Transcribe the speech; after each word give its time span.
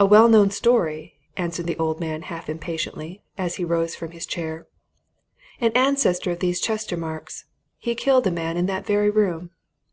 "A 0.00 0.04
well 0.04 0.28
known 0.28 0.50
story!" 0.50 1.14
answered 1.36 1.68
the 1.68 1.76
old 1.76 2.00
man 2.00 2.22
half 2.22 2.48
impatiently, 2.48 3.22
as 3.38 3.54
he 3.54 3.64
rose 3.64 3.94
from 3.94 4.10
his 4.10 4.26
chair. 4.26 4.66
"An 5.60 5.70
ancestor 5.76 6.32
of 6.32 6.40
these 6.40 6.60
Chestermarkes 6.60 7.44
he 7.78 7.94
killed 7.94 8.26
a 8.26 8.32
man 8.32 8.56
in 8.56 8.66
that 8.66 8.84
very 8.86 9.08
room. 9.08 9.52